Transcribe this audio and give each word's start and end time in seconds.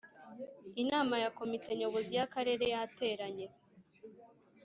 Inama 0.83 1.15
ya 1.23 1.29
Komite 1.37 1.69
Nyobozi 1.79 2.11
y’ 2.17 2.23
Akarere 2.25 2.65
yateranye 2.73 3.47